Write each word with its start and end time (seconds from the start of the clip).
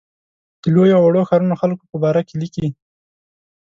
د 0.61 0.63
لویو 0.75 0.97
او 0.99 1.03
وړو 1.07 1.27
ښارونو 1.29 1.59
خلکو 1.61 1.83
په 1.91 1.97
باره 2.03 2.21
کې 2.27 2.35
لیکي. 2.41 2.67